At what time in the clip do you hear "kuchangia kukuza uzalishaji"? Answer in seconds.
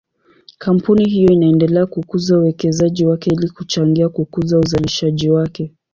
3.49-5.29